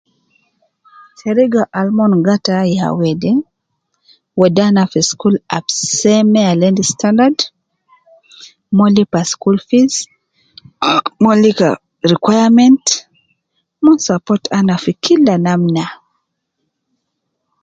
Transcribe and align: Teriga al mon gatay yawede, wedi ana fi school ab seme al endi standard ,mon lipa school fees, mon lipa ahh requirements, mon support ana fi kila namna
Teriga 1.17 1.61
al 1.79 1.87
mon 1.97 2.13
gatay 2.25 2.67
yawede, 2.79 3.31
wedi 4.39 4.61
ana 4.67 4.83
fi 4.91 4.99
school 5.11 5.35
ab 5.57 5.65
seme 5.97 6.41
al 6.51 6.61
endi 6.67 6.83
standard 6.93 7.37
,mon 8.77 8.91
lipa 8.97 9.21
school 9.33 9.57
fees, 9.67 9.95
mon 11.23 11.37
lipa 11.43 11.67
ahh 11.73 11.81
requirements, 12.13 12.91
mon 13.83 13.97
support 14.07 14.43
ana 14.57 14.73
fi 14.83 14.91
kila 15.03 15.35
namna 15.45 15.85